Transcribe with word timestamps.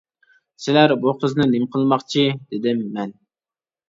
-سىلەر 0.61 0.93
بۇ 1.03 1.11
قىزنى 1.23 1.45
نېمە 1.51 1.67
قىلماقچى؟ 1.75 2.23
-دېدىم 2.39 2.81
مەن. 2.97 3.13